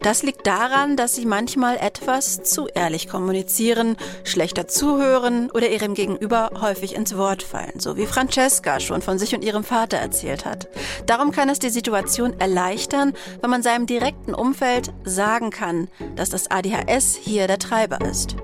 [0.00, 6.52] Das liegt daran, dass sie manchmal etwas zu ehrlich kommunizieren, schlechter zuhören oder ihrem Gegenüber
[6.60, 10.68] häufig ins Wort fallen, so wie Francesca schon von sich und ihrem Vater erzählt hat.
[11.06, 16.50] Darum kann es die Situation erleichtern, wenn man seinem direkten Umfeld sagen kann, dass das
[16.50, 18.36] ADHS hier der Treiber ist.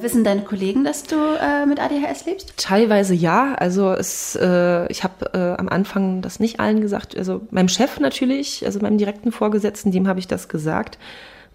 [0.00, 2.54] Wissen deine Kollegen, dass du äh, mit ADHS lebst?
[2.56, 3.54] Teilweise ja.
[3.54, 7.18] Also es, äh, ich habe äh, am Anfang das nicht allen gesagt.
[7.18, 10.98] Also meinem Chef natürlich, also meinem direkten Vorgesetzten, dem habe ich das gesagt,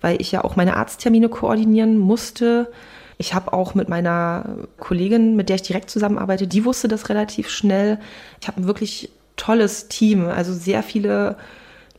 [0.01, 2.69] weil ich ja auch meine Arzttermine koordinieren musste.
[3.17, 7.49] Ich habe auch mit meiner Kollegin, mit der ich direkt zusammenarbeite, die wusste das relativ
[7.49, 7.97] schnell.
[8.41, 11.37] Ich habe wirklich tolles Team, also sehr viele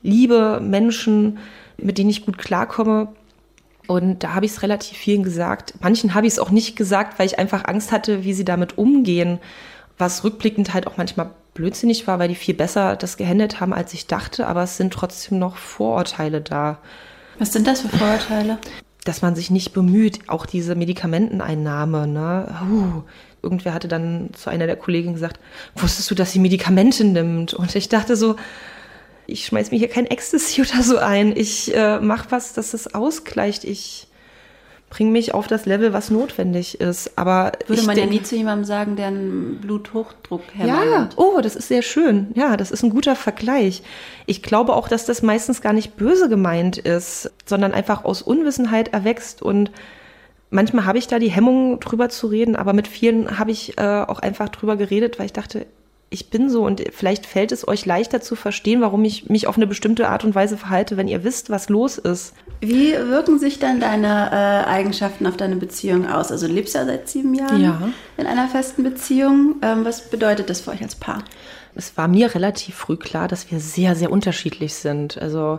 [0.03, 1.39] liebe Menschen,
[1.77, 3.09] mit denen ich gut klarkomme.
[3.87, 5.75] Und da habe ich es relativ vielen gesagt.
[5.81, 8.79] Manchen habe ich es auch nicht gesagt, weil ich einfach Angst hatte, wie sie damit
[8.79, 9.41] umgehen.
[9.99, 13.93] Was rückblickend halt auch manchmal blödsinnig war, weil die viel besser das gehandelt haben, als
[13.95, 14.47] ich dachte.
[14.47, 16.79] Aber es sind trotzdem noch Vorurteile da.
[17.39, 18.59] Was sind das für Vorurteile?
[19.05, 22.07] Dass man sich nicht bemüht, auch diese Medikamenteneinnahme.
[22.07, 22.55] Ne?
[22.71, 23.03] Uh,
[23.45, 25.39] irgendwer hatte dann zu einer der Kolleginnen gesagt,
[25.77, 27.55] wusstest du, dass sie Medikamente nimmt?
[27.55, 28.37] Und ich dachte so,
[29.27, 31.37] ich schmeiß mir hier kein Ecstasy oder so ein.
[31.37, 33.65] Ich äh, mache was, dass es ausgleicht.
[33.65, 34.09] Ich
[34.91, 37.19] bringe mich auf das Level, was notwendig ist.
[37.19, 40.87] Aber würde man denk, ja nie zu jemandem sagen, der einen Bluthochdruck hermacht.
[40.87, 42.29] Ja, oh, das ist sehr schön.
[42.35, 43.83] Ja, das ist ein guter Vergleich.
[44.27, 48.93] Ich glaube auch, dass das meistens gar nicht böse gemeint ist, sondern einfach aus Unwissenheit
[48.93, 49.73] erwächst und
[50.55, 53.83] manchmal habe ich da die Hemmung, drüber zu reden, aber mit vielen habe ich äh,
[53.83, 55.67] auch einfach drüber geredet, weil ich dachte,
[56.11, 59.57] ich bin so und vielleicht fällt es euch leichter zu verstehen, warum ich mich auf
[59.57, 62.35] eine bestimmte Art und Weise verhalte, wenn ihr wisst, was los ist.
[62.61, 66.31] Wie wirken sich dann deine äh, Eigenschaften auf deine Beziehung aus?
[66.31, 67.89] Also du lebst ja seit sieben Jahren ja.
[68.17, 69.57] in einer festen Beziehung.
[69.63, 71.25] Ähm, was bedeutet das für euch als Paar?
[71.75, 75.19] Es war mir relativ früh klar, dass wir sehr, sehr unterschiedlich sind.
[75.21, 75.59] Also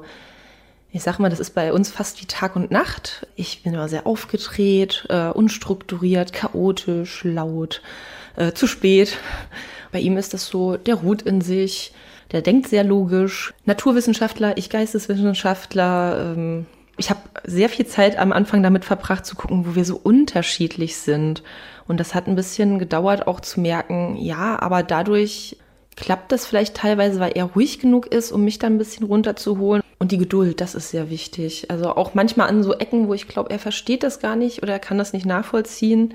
[0.96, 3.28] ich sag mal, das ist bei uns fast wie Tag und Nacht.
[3.36, 7.82] Ich bin immer sehr aufgedreht, äh, unstrukturiert, chaotisch, laut,
[8.38, 9.18] äh, zu spät.
[9.92, 11.92] Bei ihm ist das so, der ruht in sich,
[12.32, 13.54] der denkt sehr logisch.
[13.66, 16.34] Naturwissenschaftler, ich Geisteswissenschaftler.
[16.34, 20.00] Ähm, ich habe sehr viel Zeit am Anfang damit verbracht zu gucken, wo wir so
[20.02, 21.44] unterschiedlich sind.
[21.90, 25.58] Und das hat ein bisschen gedauert, auch zu merken, ja, aber dadurch
[25.98, 29.84] klappt das vielleicht teilweise, weil er ruhig genug ist, um mich dann ein bisschen runterzuholen.
[29.98, 31.72] Und die Geduld, das ist sehr wichtig.
[31.72, 34.74] Also auch manchmal an so Ecken, wo ich glaube, er versteht das gar nicht oder
[34.74, 36.14] er kann das nicht nachvollziehen.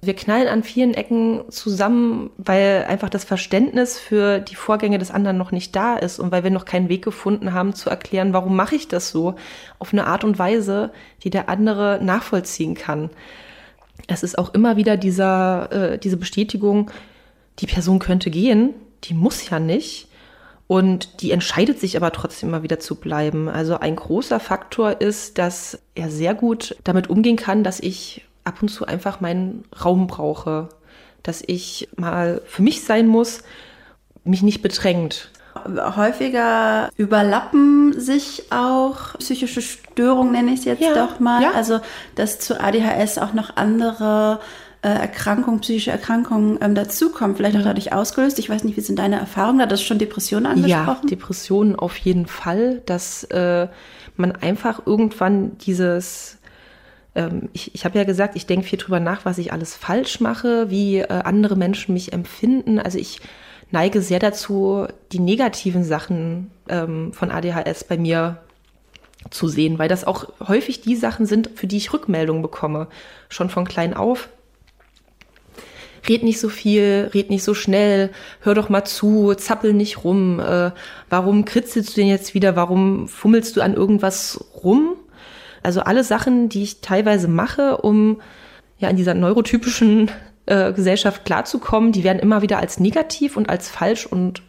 [0.00, 5.36] Wir knallen an vielen Ecken zusammen, weil einfach das Verständnis für die Vorgänge des anderen
[5.36, 8.54] noch nicht da ist und weil wir noch keinen Weg gefunden haben zu erklären, warum
[8.54, 9.34] mache ich das so,
[9.80, 10.92] auf eine Art und Weise,
[11.24, 13.10] die der andere nachvollziehen kann.
[14.06, 16.90] Es ist auch immer wieder dieser, äh, diese Bestätigung,
[17.58, 20.07] die Person könnte gehen, die muss ja nicht.
[20.68, 23.48] Und die entscheidet sich aber trotzdem immer wieder zu bleiben.
[23.48, 28.60] Also ein großer Faktor ist, dass er sehr gut damit umgehen kann, dass ich ab
[28.60, 30.68] und zu einfach meinen Raum brauche.
[31.22, 33.42] Dass ich mal für mich sein muss,
[34.24, 35.30] mich nicht bedrängt.
[35.96, 41.42] Häufiger überlappen sich auch psychische Störungen, nenne ich es jetzt ja, doch mal.
[41.42, 41.52] Ja.
[41.52, 41.80] Also,
[42.14, 44.40] dass zu ADHS auch noch andere
[44.82, 48.38] äh, Erkrankungen, psychische Erkrankungen ähm, dazukommen, vielleicht auch dadurch ausgelöst.
[48.38, 49.66] Ich weiß nicht, wie sind deine Erfahrungen da?
[49.66, 51.04] Das schon Depressionen angesprochen?
[51.04, 53.68] Ja, Depressionen auf jeden Fall, dass äh,
[54.16, 56.38] man einfach irgendwann dieses
[57.14, 60.20] ähm, ich, ich habe ja gesagt, ich denke viel drüber nach, was ich alles falsch
[60.20, 62.78] mache, wie äh, andere Menschen mich empfinden.
[62.78, 63.20] Also ich
[63.70, 68.38] neige sehr dazu, die negativen Sachen ähm, von ADHS bei mir
[69.30, 72.86] zu sehen, weil das auch häufig die Sachen sind, für die ich Rückmeldungen bekomme,
[73.28, 74.28] schon von klein auf
[76.08, 80.40] red nicht so viel, red nicht so schnell, hör doch mal zu, zappel nicht rum,
[80.40, 80.70] äh,
[81.10, 84.96] warum kritzelst du denn jetzt wieder, warum fummelst du an irgendwas rum?
[85.62, 88.20] Also alle Sachen, die ich teilweise mache, um
[88.78, 90.10] ja in dieser neurotypischen
[90.46, 94.42] äh, Gesellschaft klarzukommen, die werden immer wieder als negativ und als falsch und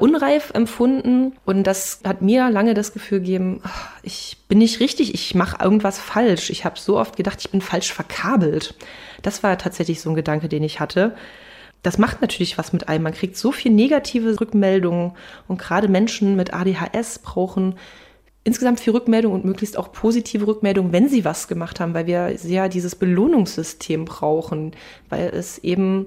[0.00, 1.34] unreif empfunden.
[1.44, 3.62] Und das hat mir lange das Gefühl gegeben,
[4.02, 6.50] ich bin nicht richtig, ich mache irgendwas falsch.
[6.50, 8.74] Ich habe so oft gedacht, ich bin falsch verkabelt.
[9.22, 11.14] Das war tatsächlich so ein Gedanke, den ich hatte.
[11.82, 13.04] Das macht natürlich was mit einem.
[13.04, 15.12] Man kriegt so viel negative Rückmeldungen
[15.48, 17.76] und gerade Menschen mit ADHS brauchen
[18.44, 22.38] insgesamt viel Rückmeldung und möglichst auch positive Rückmeldung, wenn sie was gemacht haben, weil wir
[22.38, 24.72] sehr dieses Belohnungssystem brauchen,
[25.08, 26.06] weil es eben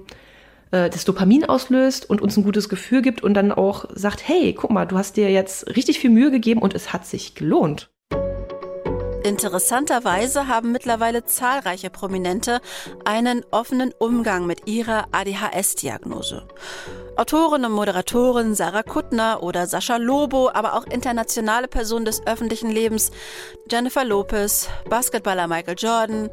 [0.74, 4.52] äh, das Dopamin auslöst und uns ein gutes Gefühl gibt und dann auch sagt, hey,
[4.52, 7.90] guck mal, du hast dir jetzt richtig viel Mühe gegeben und es hat sich gelohnt.
[9.22, 12.60] Interessanterweise haben mittlerweile zahlreiche Prominente
[13.06, 16.46] einen offenen Umgang mit ihrer ADHS-Diagnose.
[17.16, 23.12] Autorin und Moderatorin Sarah Kuttner oder Sascha Lobo, aber auch internationale Personen des öffentlichen Lebens,
[23.70, 26.28] Jennifer Lopez, Basketballer Michael Jordan,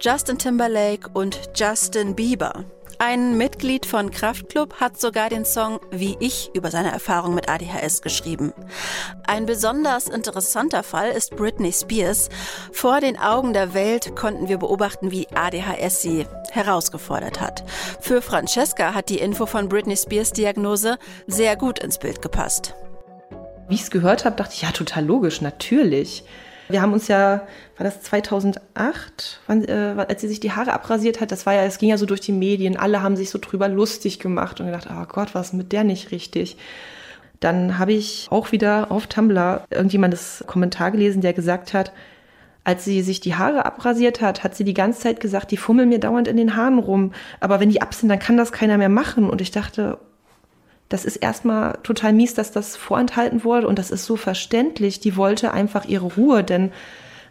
[0.00, 2.64] Justin Timberlake und Justin Bieber.
[2.98, 8.02] Ein Mitglied von Kraftklub hat sogar den Song Wie ich über seine Erfahrung mit ADHS
[8.02, 8.52] geschrieben.
[9.26, 12.28] Ein besonders interessanter Fall ist Britney Spears.
[12.72, 17.64] Vor den Augen der Welt konnten wir beobachten, wie ADHS sie herausgefordert hat.
[18.00, 22.74] Für Francesca hat die Info von Britney Spears Diagnose sehr gut ins Bild gepasst.
[23.68, 26.24] Wie ich es gehört habe, dachte ich, ja, total logisch, natürlich.
[26.68, 27.46] Wir haben uns ja,
[27.76, 31.62] war das 2008, wann, äh, als sie sich die Haare abrasiert hat, das war ja,
[31.62, 34.66] es ging ja so durch die Medien, alle haben sich so drüber lustig gemacht und
[34.66, 36.56] gedacht, oh Gott, was ist mit der nicht richtig?
[37.40, 41.92] Dann habe ich auch wieder auf Tumblr irgendjemandes Kommentar gelesen, der gesagt hat,
[42.64, 45.90] als sie sich die Haare abrasiert hat, hat sie die ganze Zeit gesagt, die fummeln
[45.90, 47.12] mir dauernd in den Haaren rum.
[47.40, 49.28] Aber wenn die ab sind, dann kann das keiner mehr machen.
[49.28, 49.98] Und ich dachte,
[50.94, 55.00] das ist erstmal total mies, dass das vorenthalten wurde und das ist so verständlich.
[55.00, 56.70] Die wollte einfach ihre Ruhe, denn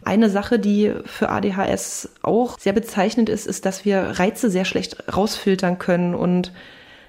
[0.04, 5.16] eine Sache, die für ADHS auch sehr bezeichnend ist, ist, dass wir Reize sehr schlecht
[5.16, 6.52] rausfiltern können und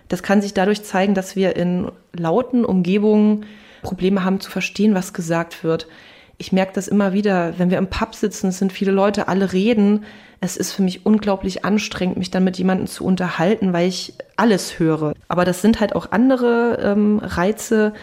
[0.08, 3.46] das kann sich dadurch zeigen, dass wir in lauten Umgebungen
[3.82, 5.90] Probleme haben zu verstehen, was gesagt wird.
[6.38, 9.54] Ich merke das immer wieder, wenn wir im Pub sitzen, es sind viele Leute, alle
[9.54, 10.04] reden,
[10.42, 14.80] es ist für mich unglaublich anstrengend, mich dann mit jemandem zu unterhalten, weil ich alles
[14.80, 15.14] höre.
[15.28, 17.94] Aber das sind halt auch andere ähm, Reize,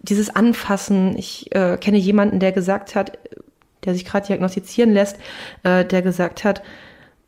[0.00, 1.16] dieses Anfassen.
[1.16, 3.18] Ich äh, kenne jemanden, der gesagt hat,
[3.84, 5.16] der sich gerade diagnostizieren lässt,
[5.64, 6.62] äh, der gesagt hat,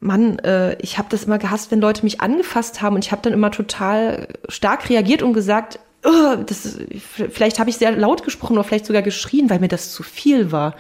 [0.01, 3.23] Mann, äh, ich habe das immer gehasst, wenn Leute mich angefasst haben und ich habe
[3.23, 8.55] dann immer total stark reagiert und gesagt, oh, das vielleicht habe ich sehr laut gesprochen
[8.55, 10.75] oder vielleicht sogar geschrien, weil mir das zu viel war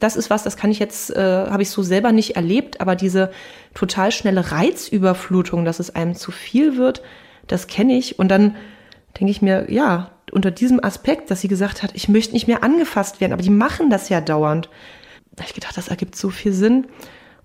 [0.00, 2.96] das ist was, das kann ich jetzt, äh, habe ich so selber nicht erlebt, aber
[2.96, 3.30] diese
[3.74, 7.02] total schnelle Reizüberflutung, dass es einem zu viel wird,
[7.46, 8.18] das kenne ich.
[8.18, 8.56] Und dann
[9.18, 12.62] denke ich mir, ja, unter diesem Aspekt, dass sie gesagt hat, ich möchte nicht mehr
[12.62, 14.68] angefasst werden, aber die machen das ja dauernd.
[15.32, 16.86] Da habe ich gedacht, das ergibt so viel Sinn.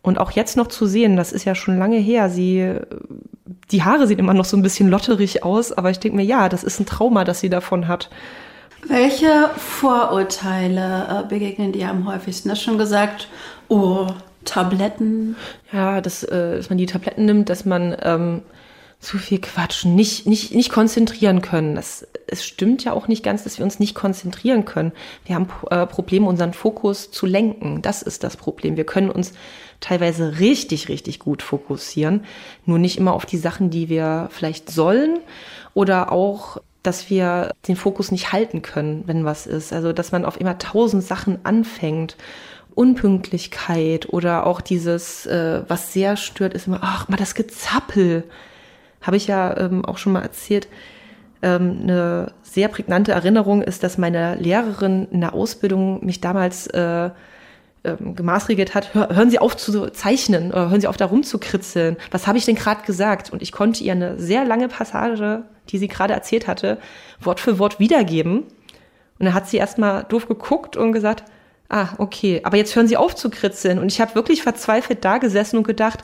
[0.02, 2.76] Und auch jetzt noch zu sehen, das ist ja schon lange her, sie,
[3.71, 6.49] die Haare sehen immer noch so ein bisschen lotterig aus, aber ich denke mir, ja,
[6.49, 8.10] das ist ein Trauma, das sie davon hat.
[8.86, 12.49] Welche Vorurteile äh, begegnen dir am häufigsten?
[12.49, 13.30] Du hast schon gesagt,
[13.69, 14.08] oh,
[14.43, 15.38] Tabletten.
[15.71, 18.41] Ja, dass, äh, dass man die Tabletten nimmt, dass man ähm,
[18.99, 21.76] zu viel quatschen, nicht, nicht, nicht konzentrieren können.
[21.76, 24.93] Das, es stimmt ja auch nicht ganz, dass wir uns nicht konzentrieren können.
[25.26, 27.82] Wir haben äh, Probleme, unseren Fokus zu lenken.
[27.82, 28.78] Das ist das Problem.
[28.78, 29.34] Wir können uns
[29.80, 32.26] teilweise richtig, richtig gut fokussieren,
[32.66, 35.20] nur nicht immer auf die Sachen, die wir vielleicht sollen
[35.74, 39.72] oder auch dass wir den Fokus nicht halten können, wenn was ist.
[39.72, 42.18] Also, dass man auf immer tausend Sachen anfängt.
[42.76, 48.24] Unpünktlichkeit oder auch dieses, äh, was sehr stört, ist immer, ach, mal das Gezappel.
[49.02, 50.68] Habe ich ja ähm, auch schon mal erzählt.
[51.44, 57.12] Ähm, eine sehr prägnante Erinnerung ist, dass meine Lehrerin in der Ausbildung mich damals äh,
[57.84, 61.98] ähm, gemaßregelt hat, hör, hören Sie auf zu zeichnen oder hören Sie auf da rumzukritzeln.
[62.12, 63.32] Was habe ich denn gerade gesagt?
[63.32, 66.78] Und ich konnte ihr eine sehr lange Passage, die sie gerade erzählt hatte,
[67.19, 68.43] Wort für Wort wiedergeben.
[69.19, 71.24] Und dann hat sie erstmal doof geguckt und gesagt,
[71.69, 73.80] ah, okay, aber jetzt hören Sie auf zu kritzeln.
[73.80, 76.04] Und ich habe wirklich verzweifelt da gesessen und gedacht,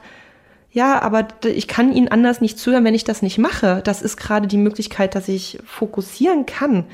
[0.72, 3.82] ja, aber ich kann Ihnen anders nicht zuhören, wenn ich das nicht mache.
[3.84, 6.86] Das ist gerade die Möglichkeit, dass ich fokussieren kann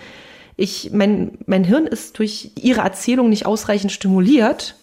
[0.58, 4.76] ich, mein, mein Hirn ist durch ihre Erzählung nicht ausreichend stimuliert.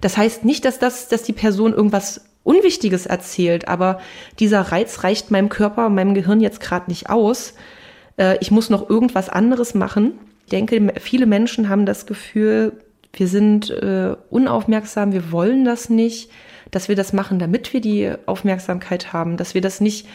[0.00, 4.00] Das heißt nicht, dass das, dass die Person irgendwas Unwichtiges erzählt, aber
[4.38, 7.54] dieser Reiz reicht meinem Körper, meinem Gehirn jetzt gerade nicht aus.
[8.16, 10.12] Äh, ich muss noch irgendwas anderes machen.
[10.44, 12.72] Ich denke, viele Menschen haben das Gefühl,
[13.12, 16.30] wir sind äh, unaufmerksam, wir wollen das nicht,
[16.70, 20.06] dass wir das machen, damit wir die Aufmerksamkeit haben, dass wir das nicht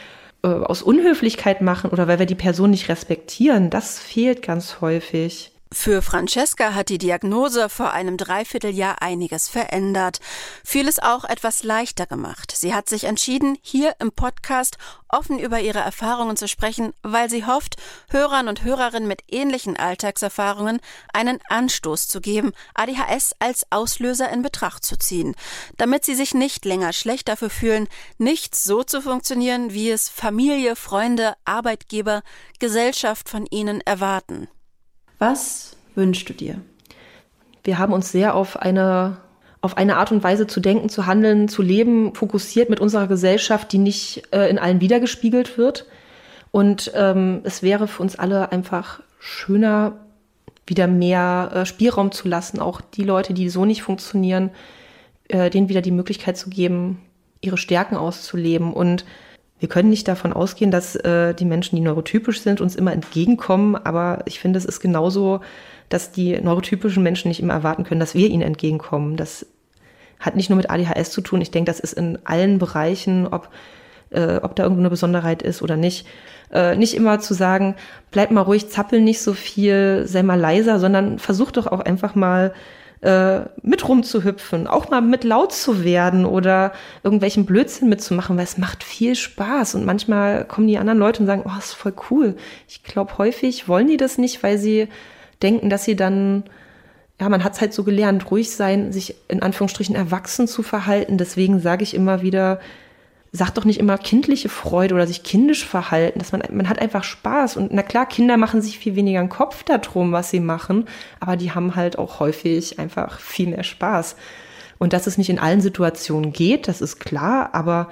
[0.43, 5.52] äh, aus Unhöflichkeit machen oder weil wir die Person nicht respektieren, das fehlt ganz häufig.
[5.73, 10.19] Für Francesca hat die Diagnose vor einem Dreivierteljahr einiges verändert,
[10.63, 12.53] vieles auch etwas leichter gemacht.
[12.55, 14.77] Sie hat sich entschieden, hier im Podcast
[15.09, 17.77] offen über ihre Erfahrungen zu sprechen, weil sie hofft,
[18.09, 20.79] Hörern und Hörerinnen mit ähnlichen Alltagserfahrungen
[21.11, 25.35] einen Anstoß zu geben, ADHS als Auslöser in Betracht zu ziehen,
[25.77, 27.87] damit sie sich nicht länger schlecht dafür fühlen,
[28.19, 32.21] nicht so zu funktionieren, wie es Familie, Freunde, Arbeitgeber,
[32.59, 34.47] Gesellschaft von ihnen erwarten.
[35.25, 36.59] Was wünschst du dir?
[37.63, 39.15] Wir haben uns sehr auf eine,
[39.61, 43.71] auf eine Art und Weise zu denken, zu handeln, zu leben, fokussiert mit unserer Gesellschaft,
[43.71, 45.85] die nicht äh, in allen wiedergespiegelt wird.
[46.51, 49.93] Und ähm, es wäre für uns alle einfach schöner,
[50.67, 54.49] wieder mehr äh, Spielraum zu lassen, auch die Leute, die so nicht funktionieren,
[55.29, 56.99] äh, denen wieder die Möglichkeit zu geben,
[57.39, 58.73] ihre Stärken auszuleben.
[58.73, 59.05] Und
[59.63, 63.77] wir können nicht davon ausgehen, dass äh, die Menschen, die neurotypisch sind, uns immer entgegenkommen.
[63.77, 65.39] Aber ich finde, es ist genauso,
[65.87, 69.15] dass die neurotypischen Menschen nicht immer erwarten können, dass wir ihnen entgegenkommen.
[69.15, 69.45] Das
[70.19, 71.39] hat nicht nur mit ADHS zu tun.
[71.39, 73.47] Ich denke, das ist in allen Bereichen, ob,
[74.09, 76.07] äh, ob da irgendwo eine Besonderheit ist oder nicht.
[76.51, 77.75] Äh, nicht immer zu sagen,
[78.11, 82.15] bleib mal ruhig, zappel nicht so viel, sei mal leiser, sondern versuch doch auch einfach
[82.15, 82.53] mal
[83.03, 86.71] äh, mit rumzuhüpfen, auch mal mit laut zu werden oder
[87.03, 89.75] irgendwelchen Blödsinn mitzumachen, weil es macht viel Spaß.
[89.75, 92.35] Und manchmal kommen die anderen Leute und sagen, oh, ist voll cool.
[92.67, 94.87] Ich glaube, häufig wollen die das nicht, weil sie
[95.41, 96.43] denken, dass sie dann,
[97.19, 101.17] ja, man hat es halt so gelernt, ruhig sein, sich in Anführungsstrichen erwachsen zu verhalten.
[101.17, 102.61] Deswegen sage ich immer wieder,
[103.35, 107.03] sagt doch nicht immer kindliche Freude oder sich kindisch verhalten, dass man, man hat einfach
[107.03, 107.57] Spaß.
[107.57, 110.85] Und na klar, Kinder machen sich viel weniger einen Kopf darum, was sie machen,
[111.19, 114.15] aber die haben halt auch häufig einfach viel mehr Spaß.
[114.77, 117.89] Und dass es nicht in allen Situationen geht, das ist klar, aber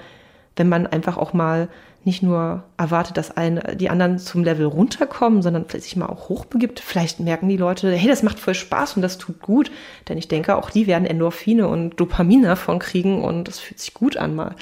[0.56, 1.70] wenn man einfach auch mal
[2.04, 6.30] nicht nur erwartet, dass ein, die anderen zum Level runterkommen, sondern vielleicht sich mal auch
[6.30, 6.80] hochbegibt.
[6.80, 9.72] Vielleicht merken die Leute, hey, das macht voll Spaß und das tut gut.
[10.10, 13.94] Denn ich denke, auch die werden Endorphine und Dopamine davon kriegen und das fühlt sich
[13.94, 14.56] gut an mal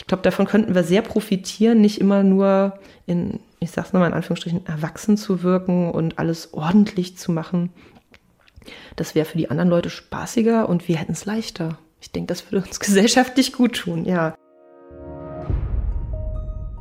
[0.00, 4.14] ich glaube, davon könnten wir sehr profitieren, nicht immer nur in, ich sag's nochmal in
[4.14, 7.70] Anführungsstrichen, erwachsen zu wirken und alles ordentlich zu machen.
[8.96, 11.76] Das wäre für die anderen Leute spaßiger und wir hätten es leichter.
[12.00, 14.34] Ich denke, das würde uns gesellschaftlich gut tun, ja.